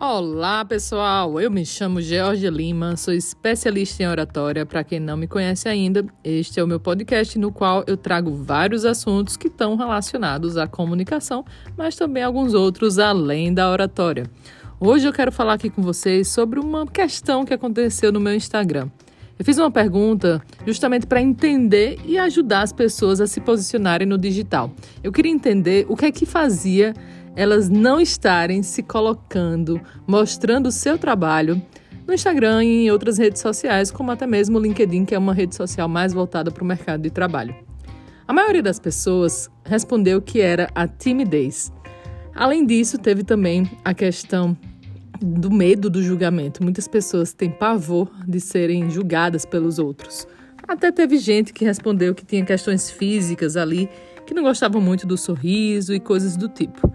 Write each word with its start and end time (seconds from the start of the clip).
Olá, 0.00 0.64
pessoal! 0.64 1.40
Eu 1.40 1.50
me 1.50 1.66
chamo 1.66 2.00
Georgia 2.00 2.50
Lima, 2.50 2.96
sou 2.96 3.12
especialista 3.12 4.00
em 4.00 4.06
oratória. 4.06 4.64
Para 4.64 4.84
quem 4.84 5.00
não 5.00 5.16
me 5.16 5.26
conhece 5.26 5.68
ainda, 5.68 6.06
este 6.22 6.60
é 6.60 6.62
o 6.62 6.68
meu 6.68 6.78
podcast 6.78 7.36
no 7.36 7.50
qual 7.50 7.82
eu 7.84 7.96
trago 7.96 8.32
vários 8.32 8.84
assuntos 8.84 9.36
que 9.36 9.48
estão 9.48 9.74
relacionados 9.74 10.56
à 10.56 10.68
comunicação, 10.68 11.44
mas 11.76 11.96
também 11.96 12.22
alguns 12.22 12.54
outros 12.54 13.00
além 13.00 13.52
da 13.52 13.68
oratória. 13.68 14.30
Hoje 14.78 15.08
eu 15.08 15.12
quero 15.12 15.32
falar 15.32 15.54
aqui 15.54 15.68
com 15.68 15.82
vocês 15.82 16.28
sobre 16.28 16.60
uma 16.60 16.86
questão 16.86 17.44
que 17.44 17.52
aconteceu 17.52 18.12
no 18.12 18.20
meu 18.20 18.36
Instagram. 18.36 18.88
Eu 19.36 19.44
fiz 19.44 19.58
uma 19.58 19.70
pergunta 19.70 20.40
justamente 20.64 21.06
para 21.06 21.20
entender 21.20 21.98
e 22.04 22.18
ajudar 22.18 22.62
as 22.62 22.72
pessoas 22.72 23.20
a 23.20 23.26
se 23.26 23.40
posicionarem 23.40 24.06
no 24.06 24.18
digital. 24.18 24.72
Eu 25.02 25.10
queria 25.10 25.30
entender 25.30 25.86
o 25.88 25.96
que 25.96 26.06
é 26.06 26.12
que 26.12 26.26
fazia 26.26 26.94
elas 27.38 27.68
não 27.68 28.00
estarem 28.00 28.64
se 28.64 28.82
colocando, 28.82 29.80
mostrando 30.04 30.66
o 30.66 30.72
seu 30.72 30.98
trabalho 30.98 31.62
no 32.04 32.12
Instagram 32.12 32.64
e 32.64 32.86
em 32.86 32.90
outras 32.90 33.16
redes 33.16 33.40
sociais, 33.40 33.92
como 33.92 34.10
até 34.10 34.26
mesmo 34.26 34.58
o 34.58 34.60
LinkedIn, 34.60 35.04
que 35.04 35.14
é 35.14 35.18
uma 35.18 35.32
rede 35.32 35.54
social 35.54 35.88
mais 35.88 36.12
voltada 36.12 36.50
para 36.50 36.64
o 36.64 36.66
mercado 36.66 37.02
de 37.02 37.10
trabalho. 37.10 37.54
A 38.26 38.32
maioria 38.32 38.60
das 38.60 38.80
pessoas 38.80 39.48
respondeu 39.64 40.20
que 40.20 40.40
era 40.40 40.68
a 40.74 40.88
timidez. 40.88 41.72
Além 42.34 42.66
disso, 42.66 42.98
teve 42.98 43.22
também 43.22 43.70
a 43.84 43.94
questão 43.94 44.58
do 45.20 45.48
medo 45.48 45.88
do 45.88 46.02
julgamento. 46.02 46.60
Muitas 46.60 46.88
pessoas 46.88 47.32
têm 47.32 47.52
pavor 47.52 48.10
de 48.26 48.40
serem 48.40 48.90
julgadas 48.90 49.46
pelos 49.46 49.78
outros. 49.78 50.26
Até 50.66 50.90
teve 50.90 51.18
gente 51.18 51.52
que 51.52 51.64
respondeu 51.64 52.16
que 52.16 52.26
tinha 52.26 52.44
questões 52.44 52.90
físicas 52.90 53.56
ali, 53.56 53.88
que 54.26 54.34
não 54.34 54.42
gostavam 54.42 54.80
muito 54.80 55.06
do 55.06 55.16
sorriso 55.16 55.94
e 55.94 56.00
coisas 56.00 56.36
do 56.36 56.48
tipo. 56.48 56.92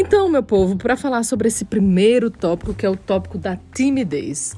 Então, 0.00 0.28
meu 0.28 0.44
povo, 0.44 0.76
para 0.76 0.96
falar 0.96 1.24
sobre 1.24 1.48
esse 1.48 1.64
primeiro 1.64 2.30
tópico, 2.30 2.72
que 2.72 2.86
é 2.86 2.88
o 2.88 2.96
tópico 2.96 3.36
da 3.36 3.58
timidez. 3.74 4.54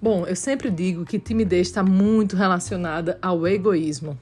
Bom, 0.00 0.24
eu 0.24 0.36
sempre 0.36 0.70
digo 0.70 1.04
que 1.04 1.18
timidez 1.18 1.66
está 1.66 1.82
muito 1.82 2.36
relacionada 2.36 3.18
ao 3.20 3.44
egoísmo. 3.44 4.16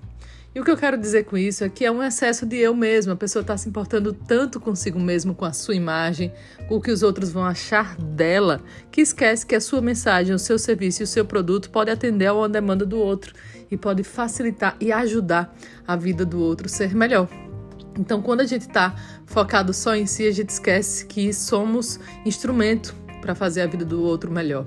E 0.55 0.58
o 0.58 0.64
que 0.64 0.70
eu 0.70 0.77
quero 0.78 0.96
dizer 0.96 1.24
com 1.24 1.36
isso 1.36 1.62
é 1.62 1.69
que 1.69 1.84
é 1.84 1.91
um 1.91 2.02
excesso 2.02 2.46
de 2.46 2.56
eu 2.56 2.74
mesmo. 2.74 3.12
A 3.12 3.16
pessoa 3.16 3.42
está 3.42 3.55
se 3.55 3.69
importando 3.69 4.14
tanto 4.14 4.58
consigo 4.58 4.98
mesmo, 4.98 5.34
com 5.34 5.44
a 5.44 5.52
sua 5.52 5.74
imagem, 5.74 6.33
com 6.66 6.77
o 6.77 6.80
que 6.80 6.91
os 6.91 7.02
outros 7.02 7.30
vão 7.30 7.44
achar 7.44 7.94
dela, 7.96 8.62
que 8.91 9.02
esquece 9.02 9.44
que 9.44 9.55
a 9.55 9.61
sua 9.61 9.83
mensagem, 9.83 10.34
o 10.34 10.39
seu 10.39 10.58
serviço 10.58 11.02
e 11.02 11.05
o 11.05 11.06
seu 11.06 11.27
produto 11.27 11.68
pode 11.68 11.91
atender 11.91 12.28
a 12.28 12.33
uma 12.33 12.48
demanda 12.48 12.86
do 12.86 12.96
outro 12.96 13.34
e 13.70 13.77
pode 13.77 14.02
facilitar 14.02 14.74
e 14.80 14.91
ajudar 14.91 15.55
a 15.86 15.96
vida 15.96 16.24
do 16.24 16.41
outro 16.41 16.66
ser 16.66 16.94
melhor. 16.94 17.28
Então, 17.98 18.22
quando 18.22 18.40
a 18.40 18.46
gente 18.46 18.62
está 18.62 18.94
focado 19.26 19.72
só 19.72 19.94
em 19.94 20.06
si, 20.06 20.26
a 20.26 20.32
gente 20.32 20.50
esquece 20.50 21.06
que 21.06 21.32
somos 21.32 22.00
instrumento 22.24 22.94
para 23.20 23.34
fazer 23.34 23.62
a 23.62 23.66
vida 23.66 23.84
do 23.84 24.02
outro 24.02 24.30
melhor. 24.30 24.64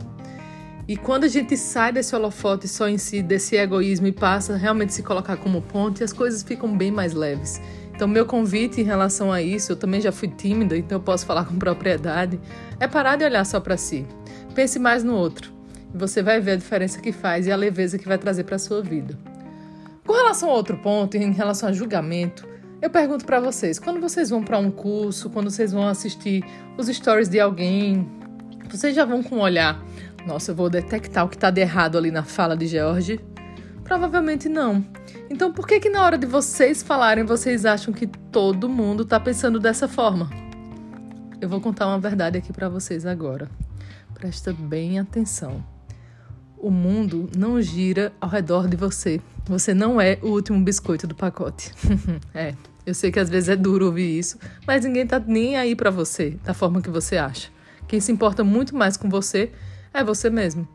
E 0.88 0.96
quando 0.96 1.24
a 1.24 1.28
gente 1.28 1.58
sai 1.58 1.92
desse 1.92 2.16
holofote 2.16 2.68
só 2.68 2.88
em 2.88 3.00
si, 3.00 3.24
desse 3.24 3.56
egoísmo 3.56 4.06
e 4.06 4.12
passa 4.12 4.54
a 4.54 4.58
realmente 4.58 4.94
se 4.94 5.02
colocar 5.02 5.36
como 5.38 5.60
ponte, 5.60 6.04
as 6.04 6.14
coisas 6.14 6.44
ficam 6.44 6.78
bem 6.78 6.92
mais 6.92 7.14
leves. 7.14 7.60
Então, 7.96 8.08
meu 8.08 8.26
convite 8.26 8.82
em 8.82 8.84
relação 8.84 9.32
a 9.32 9.42
isso, 9.42 9.72
eu 9.72 9.76
também 9.76 10.00
já 10.00 10.12
fui 10.12 10.28
tímida, 10.28 10.78
então 10.78 10.98
eu 10.98 11.02
posso 11.02 11.26
falar 11.26 11.46
com 11.46 11.58
propriedade, 11.58 12.40
é 12.80 12.88
parar 12.88 13.16
de 13.16 13.24
olhar 13.24 13.44
só 13.46 13.60
para 13.60 13.78
si. 13.78 14.06
Pense 14.54 14.78
mais 14.78 15.04
no 15.04 15.16
outro. 15.16 15.52
E 15.94 15.98
você 15.98 16.22
vai 16.22 16.40
ver 16.40 16.52
a 16.52 16.56
diferença 16.58 17.00
que 17.02 17.12
faz 17.12 17.48
e 17.48 17.52
a 17.52 17.56
leveza 17.56 17.98
que 17.98 18.08
vai 18.08 18.18
trazer 18.18 18.44
para 18.44 18.60
sua 18.60 18.82
vida. 18.84 19.18
Com 20.06 20.14
relação 20.14 20.50
a 20.52 20.54
outro 20.54 20.78
ponto, 20.78 21.18
em 21.18 21.32
relação 21.32 21.70
a 21.70 21.74
julgamento, 21.74 22.46
eu 22.86 22.90
pergunto 22.92 23.26
para 23.26 23.40
vocês, 23.40 23.80
quando 23.80 24.00
vocês 24.00 24.30
vão 24.30 24.44
para 24.44 24.60
um 24.60 24.70
curso, 24.70 25.28
quando 25.32 25.50
vocês 25.50 25.72
vão 25.72 25.88
assistir 25.88 26.46
os 26.78 26.88
stories 26.88 27.28
de 27.28 27.40
alguém, 27.40 28.08
vocês 28.70 28.96
já 28.96 29.04
vão 29.04 29.24
com 29.24 29.38
um 29.38 29.42
olhar, 29.42 29.84
nossa, 30.28 30.52
eu 30.52 30.56
vou 30.56 30.70
detectar 30.70 31.26
o 31.26 31.30
que 31.30 31.36
está 31.36 31.50
de 31.50 31.62
errado 31.62 31.98
ali 31.98 32.12
na 32.12 32.24
fala 32.24 32.56
de 32.56 32.68
George? 32.68 33.20
Provavelmente 33.84 34.48
não. 34.48 34.86
Então, 35.32 35.52
por 35.52 35.68
que 35.68 35.80
que 35.80 35.90
na 35.90 36.04
hora 36.04 36.16
de 36.16 36.28
vocês 36.28 36.84
falarem, 36.84 37.24
vocês 37.24 37.66
acham 37.66 37.92
que 37.92 38.06
todo 38.06 38.70
mundo 38.70 39.02
está 39.02 39.20
pensando 39.20 39.60
dessa 39.60 39.88
forma? 39.88 40.30
Eu 41.42 41.50
vou 41.50 41.60
contar 41.60 41.88
uma 41.88 42.00
verdade 42.00 42.38
aqui 42.38 42.54
para 42.54 42.70
vocês 42.70 43.04
agora. 43.04 43.50
Presta 44.14 44.54
bem 44.54 45.00
atenção. 45.00 45.64
O 46.56 46.70
mundo 46.70 47.30
não 47.36 47.60
gira 47.60 48.14
ao 48.22 48.30
redor 48.30 48.68
de 48.68 48.78
você. 48.78 49.20
Você 49.46 49.74
não 49.74 50.00
é 50.00 50.20
o 50.22 50.28
último 50.28 50.64
biscoito 50.64 51.08
do 51.08 51.16
pacote. 51.16 51.72
é. 52.34 52.54
Eu 52.86 52.94
sei 52.94 53.12
que 53.12 53.20
às 53.20 53.30
vezes 53.30 53.50
é 53.50 53.56
duro 53.56 53.88
ouvir 53.88 54.18
isso, 54.18 54.38
mas 54.68 54.86
ninguém 54.86 55.08
tá 55.08 55.20
nem 55.20 55.58
aí 55.58 55.76
para 55.76 55.90
você, 55.90 56.38
da 56.44 56.54
forma 56.54 56.82
que 56.82 56.90
você 56.90 57.18
acha. 57.18 57.50
Quem 57.88 58.00
se 58.00 58.12
importa 58.12 58.44
muito 58.44 58.76
mais 58.76 58.96
com 58.96 59.10
você 59.10 59.52
é 59.94 60.04
você 60.04 60.30
mesmo. 60.30 60.68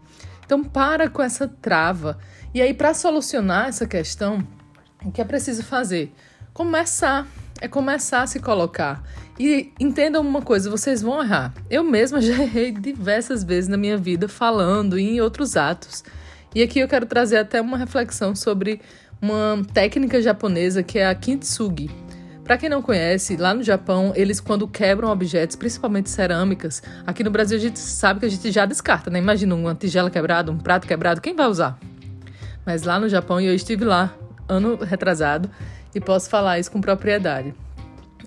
Então 0.45 0.65
para 0.65 1.09
com 1.09 1.23
essa 1.23 1.47
trava. 1.47 2.19
E 2.53 2.61
aí 2.61 2.75
para 2.75 2.93
solucionar 2.95 3.69
essa 3.69 3.87
questão, 3.87 4.47
o 5.05 5.13
que 5.13 5.21
é 5.21 5.25
preciso 5.25 5.63
fazer? 5.63 6.13
Começar, 6.53 7.27
é 7.61 7.69
começar 7.69 8.23
a 8.23 8.27
se 8.27 8.41
colocar. 8.41 9.03
E 9.39 9.73
entendam 9.79 10.21
uma 10.23 10.43
coisa, 10.43 10.69
vocês 10.69 11.01
vão 11.01 11.23
errar. 11.23 11.55
Eu 11.71 11.85
mesma 11.85 12.21
já 12.23 12.43
errei 12.43 12.73
diversas 12.73 13.45
vezes 13.45 13.69
na 13.69 13.77
minha 13.77 13.97
vida 13.97 14.29
falando 14.29 14.99
e 14.99 15.03
em 15.03 15.21
outros 15.21 15.57
atos. 15.57 16.03
E 16.55 16.63
aqui 16.63 16.81
eu 16.81 16.89
quero 16.89 17.07
trazer 17.07 17.39
até 17.39 17.61
uma 17.61 17.79
reflexão 17.79 18.35
sobre 18.35 18.81
uma 19.21 19.63
técnica 19.73 20.21
japonesa 20.23 20.83
que 20.83 20.99
é 20.99 21.07
a 21.07 21.15
kintsugi. 21.15 21.91
Para 22.45 22.59
quem 22.59 22.69
não 22.69 22.83
conhece, 22.83 23.37
lá 23.37 23.55
no 23.55 23.63
Japão, 23.63 24.13
eles 24.17 24.41
quando 24.41 24.67
quebram 24.67 25.09
objetos, 25.09 25.55
principalmente 25.55 26.11
cerâmicas, 26.11 26.83
aqui 27.07 27.23
no 27.23 27.31
Brasil 27.31 27.57
a 27.57 27.61
gente 27.61 27.79
sabe 27.79 28.21
que 28.21 28.27
a 28.27 28.29
gente 28.29 28.51
já 28.51 28.67
descarta, 28.67 29.09
né? 29.09 29.21
Imagina 29.21 29.55
uma 29.55 29.75
tigela 29.75 30.11
quebrada, 30.11 30.51
um 30.51 30.59
prato 30.59 30.87
quebrado, 30.87 31.21
quem 31.21 31.35
vai 31.35 31.47
usar? 31.47 31.79
Mas 32.67 32.83
lá 32.83 32.99
no 32.99 33.09
Japão, 33.09 33.41
e 33.41 33.47
eu 33.47 33.55
estive 33.55 33.85
lá 33.85 34.13
ano 34.49 34.77
retrasado, 34.77 35.49
e 35.95 36.01
posso 36.01 36.29
falar 36.29 36.59
isso 36.59 36.71
com 36.73 36.81
propriedade. 36.81 37.55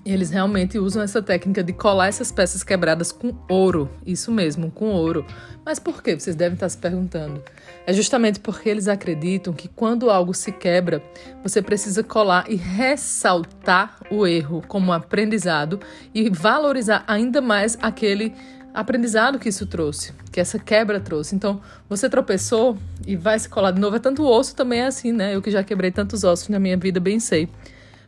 Eles 0.04 0.30
realmente 0.30 0.78
usam 0.78 1.02
essa 1.02 1.22
técnica 1.22 1.62
de 1.62 1.72
colar 1.72 2.08
essas 2.08 2.30
peças 2.30 2.62
quebradas 2.62 3.10
com 3.10 3.34
ouro. 3.48 3.88
Isso 4.06 4.30
mesmo, 4.30 4.70
com 4.70 4.90
ouro. 4.90 5.24
Mas 5.64 5.78
por 5.78 6.02
que? 6.02 6.18
Vocês 6.18 6.36
devem 6.36 6.54
estar 6.54 6.68
se 6.68 6.76
perguntando. 6.76 7.42
É 7.86 7.92
justamente 7.92 8.38
porque 8.38 8.68
eles 8.68 8.86
acreditam 8.86 9.54
que 9.54 9.66
quando 9.66 10.10
algo 10.10 10.34
se 10.34 10.52
quebra, 10.52 11.02
você 11.42 11.62
precisa 11.62 12.02
colar 12.02 12.44
e 12.50 12.54
ressaltar 12.54 13.98
o 14.10 14.26
erro 14.26 14.62
como 14.68 14.92
aprendizado 14.92 15.80
e 16.14 16.28
valorizar 16.28 17.02
ainda 17.06 17.40
mais 17.40 17.78
aquele 17.80 18.34
aprendizado 18.74 19.38
que 19.38 19.48
isso 19.48 19.64
trouxe, 19.66 20.12
que 20.32 20.40
essa 20.40 20.58
quebra 20.58 20.98
trouxe. 20.98 21.34
Então, 21.34 21.60
você 21.88 22.10
tropeçou 22.10 22.76
e 23.06 23.16
vai 23.16 23.38
se 23.38 23.48
colar 23.48 23.70
de 23.70 23.80
novo. 23.80 23.96
É 23.96 24.00
tanto 24.00 24.26
osso 24.26 24.54
também 24.54 24.80
é 24.80 24.86
assim, 24.86 25.12
né? 25.12 25.34
Eu 25.34 25.40
que 25.40 25.50
já 25.50 25.62
quebrei 25.62 25.92
tantos 25.92 26.24
ossos 26.24 26.48
na 26.48 26.58
minha 26.58 26.76
vida, 26.76 26.98
bem 26.98 27.20
sei. 27.20 27.48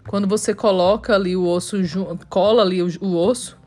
Quando 0.09 0.27
você 0.27 0.55
coloca 0.55 1.15
ali 1.15 1.37
o 1.37 1.45
osso, 1.47 1.77
cola 2.29 2.63
ali 2.63 2.83
o, 2.83 2.89
o 3.01 3.17
osso, 3.17 3.59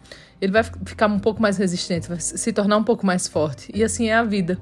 ele 0.42 0.52
vai 0.52 0.64
ficar 0.64 1.08
um 1.08 1.20
pouco 1.20 1.42
mais 1.42 1.58
resistente, 1.58 2.08
vai 2.08 2.20
se 2.20 2.54
tornar 2.54 2.78
um 2.78 2.84
pouco 2.84 3.06
mais 3.06 3.28
forte. 3.28 3.72
E 3.74 3.84
assim 3.84 4.08
é 4.08 4.16
a 4.16 4.24
vida. 4.24 4.58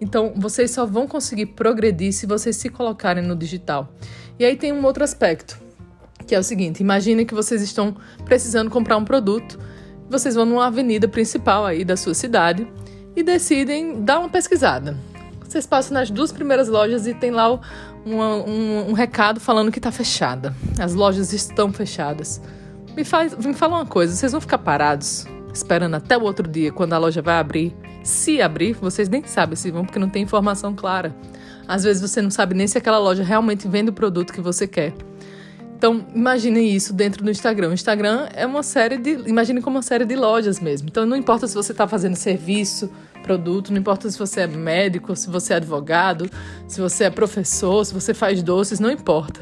Então, 0.00 0.32
vocês 0.34 0.70
só 0.70 0.86
vão 0.86 1.06
conseguir 1.06 1.46
progredir 1.46 2.12
se 2.12 2.26
vocês 2.26 2.56
se 2.56 2.68
colocarem 2.68 3.22
no 3.22 3.36
digital. 3.36 3.92
E 4.38 4.44
aí 4.44 4.56
tem 4.56 4.72
um 4.72 4.84
outro 4.84 5.04
aspecto, 5.04 5.60
que 6.26 6.34
é 6.34 6.38
o 6.38 6.42
seguinte: 6.42 6.80
imagine 6.80 7.24
que 7.24 7.34
vocês 7.34 7.62
estão 7.62 7.94
precisando 8.24 8.70
comprar 8.70 8.96
um 8.96 9.04
produto, 9.04 9.58
vocês 10.08 10.34
vão 10.34 10.46
numa 10.46 10.66
avenida 10.66 11.06
principal 11.06 11.66
aí 11.66 11.84
da 11.84 11.96
sua 11.96 12.14
cidade 12.14 12.66
e 13.14 13.22
decidem 13.22 14.02
dar 14.02 14.20
uma 14.20 14.28
pesquisada. 14.28 14.96
Vocês 15.50 15.66
passam 15.66 15.94
nas 15.94 16.08
duas 16.12 16.30
primeiras 16.30 16.68
lojas 16.68 17.08
e 17.08 17.12
tem 17.12 17.32
lá 17.32 17.50
uma, 18.06 18.36
um, 18.36 18.90
um, 18.90 18.92
recado 18.92 19.40
falando 19.40 19.72
que 19.72 19.80
está 19.80 19.90
fechada. 19.90 20.54
As 20.78 20.94
lojas 20.94 21.32
estão 21.32 21.72
fechadas. 21.72 22.40
Me, 22.96 23.02
faz, 23.02 23.36
me 23.36 23.52
fala 23.52 23.78
uma 23.78 23.86
coisa: 23.86 24.14
vocês 24.14 24.30
vão 24.30 24.40
ficar 24.40 24.58
parados 24.58 25.26
esperando 25.52 25.96
até 25.96 26.16
o 26.16 26.22
outro 26.22 26.46
dia, 26.46 26.70
quando 26.70 26.92
a 26.92 26.98
loja 26.98 27.20
vai 27.20 27.36
abrir? 27.36 27.74
Se 28.04 28.40
abrir, 28.40 28.74
vocês 28.74 29.08
nem 29.08 29.24
sabem 29.24 29.56
se 29.56 29.72
vão, 29.72 29.84
porque 29.84 29.98
não 29.98 30.08
tem 30.08 30.22
informação 30.22 30.72
clara. 30.72 31.12
Às 31.66 31.82
vezes 31.82 32.00
você 32.00 32.22
não 32.22 32.30
sabe 32.30 32.54
nem 32.54 32.68
se 32.68 32.78
aquela 32.78 33.00
loja 33.00 33.24
realmente 33.24 33.66
vende 33.66 33.90
o 33.90 33.92
produto 33.92 34.32
que 34.32 34.40
você 34.40 34.68
quer. 34.68 34.94
Então, 35.76 36.06
imagine 36.14 36.60
isso 36.60 36.92
dentro 36.92 37.24
do 37.24 37.30
Instagram. 37.30 37.70
O 37.70 37.72
Instagram 37.72 38.28
é 38.34 38.46
uma 38.46 38.62
série 38.62 38.98
de. 38.98 39.28
Imagine 39.28 39.60
como 39.60 39.78
uma 39.78 39.82
série 39.82 40.04
de 40.04 40.14
lojas 40.14 40.60
mesmo. 40.60 40.88
Então, 40.88 41.04
não 41.04 41.16
importa 41.16 41.48
se 41.48 41.56
você 41.56 41.72
está 41.72 41.88
fazendo 41.88 42.14
serviço, 42.14 42.88
produto, 43.20 43.70
não 43.70 43.78
importa 43.78 44.10
se 44.10 44.18
você 44.18 44.42
é 44.42 44.46
médico, 44.46 45.14
se 45.14 45.28
você 45.30 45.52
é 45.52 45.56
advogado, 45.56 46.30
se 46.66 46.80
você 46.80 47.04
é 47.04 47.10
professor, 47.10 47.84
se 47.84 47.94
você 47.94 48.12
faz 48.12 48.42
doces, 48.42 48.80
não 48.80 48.90
importa. 48.90 49.40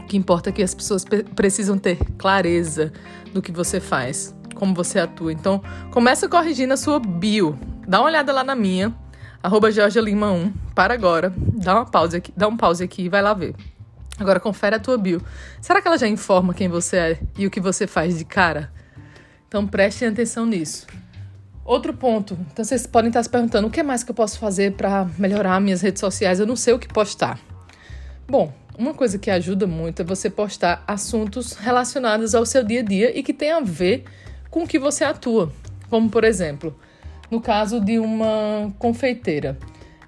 O 0.00 0.06
que 0.06 0.16
importa 0.16 0.50
é 0.50 0.52
que 0.52 0.62
as 0.62 0.74
pessoas 0.74 1.04
precisam 1.34 1.78
ter 1.78 1.98
clareza 2.16 2.92
do 3.32 3.42
que 3.42 3.52
você 3.52 3.80
faz, 3.80 4.34
como 4.54 4.74
você 4.74 4.98
atua. 4.98 5.32
Então, 5.32 5.62
começa 5.90 6.28
corrigindo 6.28 6.72
a 6.72 6.76
sua 6.76 6.98
bio. 6.98 7.58
Dá 7.86 8.00
uma 8.00 8.06
olhada 8.06 8.32
lá 8.32 8.42
na 8.42 8.54
minha, 8.54 8.94
arroba 9.42 9.68
Lima 9.68 10.32
1 10.32 10.52
para 10.74 10.94
agora. 10.94 11.32
Dá 11.36 11.74
uma 11.74 11.86
pausa 11.86 12.18
aqui, 12.18 12.32
dá 12.36 12.48
um 12.48 12.56
pause 12.56 12.82
aqui 12.82 13.02
e 13.02 13.08
vai 13.08 13.22
lá 13.22 13.34
ver. 13.34 13.54
Agora 14.18 14.40
confere 14.40 14.74
a 14.74 14.80
tua 14.80 14.98
bio. 14.98 15.22
Será 15.60 15.80
que 15.80 15.86
ela 15.86 15.96
já 15.96 16.08
informa 16.08 16.52
quem 16.52 16.68
você 16.68 16.96
é 16.96 17.20
e 17.36 17.46
o 17.46 17.50
que 17.50 17.60
você 17.60 17.86
faz 17.86 18.18
de 18.18 18.24
cara? 18.24 18.72
Então 19.46 19.66
prestem 19.66 20.08
atenção 20.08 20.44
nisso. 20.44 20.86
Outro 21.68 21.92
ponto, 21.92 22.32
então 22.50 22.64
vocês 22.64 22.86
podem 22.86 23.08
estar 23.08 23.22
se 23.22 23.28
perguntando 23.28 23.68
o 23.68 23.70
que 23.70 23.82
mais 23.82 24.02
que 24.02 24.10
eu 24.10 24.14
posso 24.14 24.38
fazer 24.38 24.72
para 24.72 25.06
melhorar 25.18 25.60
minhas 25.60 25.82
redes 25.82 26.00
sociais? 26.00 26.40
Eu 26.40 26.46
não 26.46 26.56
sei 26.56 26.72
o 26.72 26.78
que 26.78 26.88
postar. 26.88 27.38
Bom, 28.26 28.50
uma 28.78 28.94
coisa 28.94 29.18
que 29.18 29.30
ajuda 29.30 29.66
muito 29.66 30.00
é 30.00 30.04
você 30.04 30.30
postar 30.30 30.82
assuntos 30.86 31.52
relacionados 31.52 32.34
ao 32.34 32.46
seu 32.46 32.64
dia 32.64 32.80
a 32.80 32.82
dia 32.82 33.14
e 33.14 33.22
que 33.22 33.34
tem 33.34 33.52
a 33.52 33.60
ver 33.60 34.04
com 34.50 34.62
o 34.62 34.66
que 34.66 34.78
você 34.78 35.04
atua. 35.04 35.52
Como, 35.90 36.08
por 36.08 36.24
exemplo, 36.24 36.74
no 37.30 37.38
caso 37.38 37.82
de 37.82 37.98
uma 37.98 38.72
confeiteira. 38.78 39.58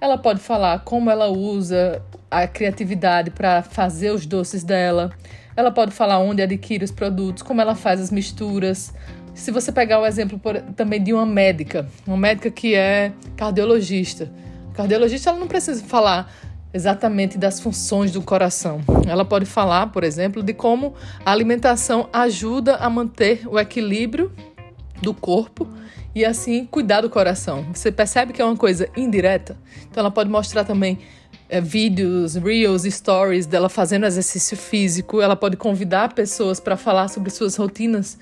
Ela 0.01 0.17
pode 0.17 0.39
falar 0.39 0.79
como 0.79 1.11
ela 1.11 1.27
usa 1.27 2.01
a 2.31 2.47
criatividade 2.47 3.29
para 3.29 3.61
fazer 3.61 4.09
os 4.09 4.25
doces 4.25 4.63
dela. 4.63 5.11
Ela 5.55 5.69
pode 5.69 5.91
falar 5.91 6.17
onde 6.17 6.41
adquire 6.41 6.83
os 6.83 6.91
produtos, 6.91 7.43
como 7.43 7.61
ela 7.61 7.75
faz 7.75 8.01
as 8.01 8.09
misturas, 8.09 8.95
se 9.33 9.51
você 9.51 9.71
pegar 9.71 9.99
o 9.99 10.05
exemplo 10.05 10.37
por, 10.37 10.59
também 10.75 11.01
de 11.01 11.13
uma 11.13 11.25
médica, 11.25 11.87
uma 12.05 12.17
médica 12.17 12.51
que 12.51 12.75
é 12.75 13.11
cardiologista, 13.35 14.31
a 14.71 14.75
cardiologista 14.75 15.29
ela 15.29 15.39
não 15.39 15.47
precisa 15.47 15.83
falar 15.83 16.31
exatamente 16.73 17.37
das 17.37 17.59
funções 17.59 18.11
do 18.11 18.21
coração. 18.21 18.81
Ela 19.07 19.25
pode 19.25 19.45
falar, 19.45 19.87
por 19.87 20.03
exemplo, 20.03 20.41
de 20.41 20.53
como 20.53 20.93
a 21.25 21.31
alimentação 21.31 22.09
ajuda 22.13 22.77
a 22.77 22.89
manter 22.89 23.45
o 23.47 23.59
equilíbrio 23.59 24.31
do 25.01 25.13
corpo 25.13 25.67
e 26.15 26.23
assim 26.23 26.65
cuidar 26.65 27.01
do 27.01 27.09
coração. 27.09 27.65
Você 27.73 27.91
percebe 27.91 28.33
que 28.33 28.41
é 28.41 28.45
uma 28.45 28.55
coisa 28.55 28.87
indireta? 28.95 29.57
Então 29.89 30.01
ela 30.01 30.11
pode 30.11 30.29
mostrar 30.29 30.63
também 30.63 30.99
é, 31.49 31.59
vídeos, 31.59 32.35
reels, 32.35 32.83
stories 32.83 33.45
dela 33.45 33.67
fazendo 33.67 34.05
exercício 34.05 34.55
físico. 34.55 35.21
Ela 35.21 35.35
pode 35.35 35.57
convidar 35.57 36.13
pessoas 36.13 36.59
para 36.59 36.77
falar 36.77 37.09
sobre 37.09 37.29
suas 37.29 37.55
rotinas 37.55 38.17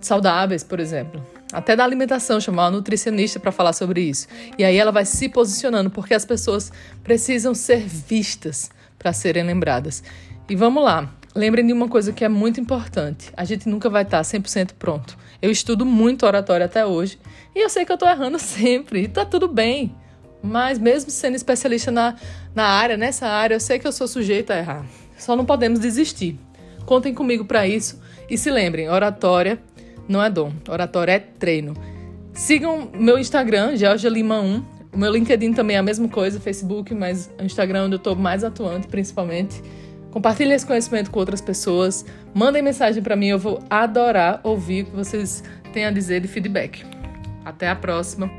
saudáveis, 0.00 0.62
por 0.62 0.80
exemplo. 0.80 1.24
Até 1.52 1.74
da 1.74 1.84
alimentação, 1.84 2.40
chamar 2.40 2.64
uma 2.64 2.72
nutricionista 2.72 3.40
para 3.40 3.50
falar 3.50 3.72
sobre 3.72 4.02
isso. 4.02 4.26
E 4.58 4.64
aí 4.64 4.76
ela 4.76 4.92
vai 4.92 5.04
se 5.04 5.28
posicionando, 5.28 5.90
porque 5.90 6.12
as 6.12 6.24
pessoas 6.24 6.70
precisam 7.02 7.54
ser 7.54 7.80
vistas 7.86 8.70
para 8.98 9.12
serem 9.12 9.44
lembradas. 9.44 10.02
E 10.48 10.54
vamos 10.54 10.82
lá. 10.84 11.10
Lembrem 11.34 11.66
de 11.66 11.72
uma 11.72 11.88
coisa 11.88 12.12
que 12.12 12.24
é 12.24 12.28
muito 12.28 12.60
importante. 12.60 13.30
A 13.36 13.44
gente 13.44 13.68
nunca 13.68 13.88
vai 13.88 14.02
estar 14.02 14.20
100% 14.20 14.72
pronto. 14.78 15.16
Eu 15.40 15.50
estudo 15.50 15.86
muito 15.86 16.26
oratória 16.26 16.66
até 16.66 16.84
hoje 16.84 17.18
e 17.54 17.62
eu 17.62 17.68
sei 17.68 17.84
que 17.84 17.92
eu 17.92 17.94
estou 17.94 18.08
errando 18.08 18.38
sempre 18.40 19.04
e 19.04 19.08
tá 19.08 19.24
tudo 19.24 19.46
bem. 19.46 19.94
Mas 20.42 20.78
mesmo 20.78 21.10
sendo 21.10 21.34
especialista 21.36 21.90
na, 21.90 22.16
na 22.54 22.64
área, 22.64 22.96
nessa 22.96 23.26
área, 23.26 23.54
eu 23.54 23.60
sei 23.60 23.78
que 23.78 23.86
eu 23.86 23.92
sou 23.92 24.08
sujeita 24.08 24.54
a 24.54 24.58
errar. 24.58 24.86
Só 25.16 25.36
não 25.36 25.44
podemos 25.44 25.80
desistir. 25.80 26.38
Contem 26.84 27.14
comigo 27.14 27.44
para 27.44 27.66
isso 27.66 28.00
e 28.28 28.36
se 28.36 28.50
lembrem, 28.50 28.88
oratória 28.88 29.60
não 30.08 30.22
é 30.22 30.30
dom. 30.30 30.52
Oratória 30.68 31.12
é 31.12 31.18
treino. 31.18 31.74
Sigam 32.32 32.88
meu 32.94 33.18
Instagram, 33.18 33.76
Georgia 33.76 34.08
Lima 34.08 34.40
1. 34.40 34.64
O 34.92 34.98
meu 34.98 35.12
LinkedIn 35.12 35.52
também 35.52 35.76
é 35.76 35.78
a 35.78 35.82
mesma 35.82 36.08
coisa, 36.08 36.40
Facebook, 36.40 36.94
mas 36.94 37.30
o 37.38 37.44
Instagram 37.44 37.80
é 37.80 37.82
onde 37.82 37.94
eu 37.94 37.98
estou 37.98 38.16
mais 38.16 38.42
atuante, 38.42 38.86
principalmente. 38.86 39.62
Compartilhem 40.10 40.54
esse 40.54 40.66
conhecimento 40.66 41.10
com 41.10 41.18
outras 41.20 41.40
pessoas. 41.40 42.04
Mandem 42.32 42.62
mensagem 42.62 43.02
para 43.02 43.14
mim, 43.14 43.26
eu 43.26 43.38
vou 43.38 43.62
adorar 43.68 44.40
ouvir 44.42 44.82
o 44.82 44.86
que 44.86 44.96
vocês 44.96 45.44
têm 45.72 45.84
a 45.84 45.90
dizer 45.90 46.20
de 46.20 46.28
feedback. 46.28 46.84
Até 47.44 47.68
a 47.68 47.76
próxima. 47.76 48.30